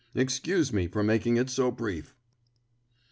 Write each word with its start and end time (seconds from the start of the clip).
Excuse 0.15 0.73
me 0.73 0.87
for 0.87 1.03
making 1.03 1.37
it 1.37 1.47
so 1.51 1.69
brief." 1.69 2.15